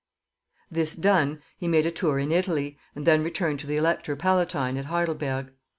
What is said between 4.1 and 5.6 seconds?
palatine at Heidelberg.